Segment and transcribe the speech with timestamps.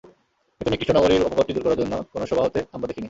[0.57, 2.99] কিন্তু নিকৃষ্ট নগরীর অপবাদটি দূর করার জন্য কোনো সভা হতে আমরা দেখিনি।